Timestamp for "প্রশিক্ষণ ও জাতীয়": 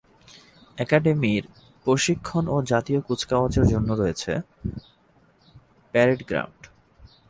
1.85-2.99